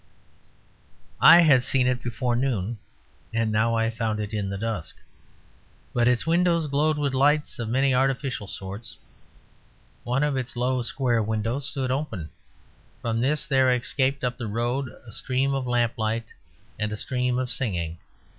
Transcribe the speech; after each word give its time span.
I 1.21 1.41
had 1.41 1.63
seen 1.63 1.85
it 1.85 2.01
before 2.01 2.33
at 2.33 2.39
noon, 2.39 2.79
and 3.35 3.51
now 3.51 3.75
I 3.75 3.91
found 3.91 4.19
it 4.19 4.33
in 4.33 4.49
the 4.49 4.57
dusk. 4.57 4.95
But 5.93 6.07
its 6.07 6.25
windows 6.25 6.65
glowed 6.65 6.97
with 6.97 7.13
lights 7.13 7.59
of 7.59 7.69
many 7.69 7.93
artificial 7.93 8.47
sorts; 8.47 8.97
one 10.03 10.23
of 10.23 10.35
its 10.37 10.55
low 10.55 10.81
square 10.81 11.21
windows 11.21 11.69
stood 11.69 11.91
open; 11.91 12.31
from 12.99 13.21
this 13.21 13.45
there 13.45 13.71
escaped 13.71 14.23
up 14.23 14.39
the 14.39 14.47
road 14.47 14.87
a 15.05 15.11
stream 15.11 15.53
of 15.53 15.67
lamplight 15.67 16.29
and 16.79 16.91
a 16.91 16.97
stream 16.97 17.37
of 17.37 17.51
singing. 17.51 17.99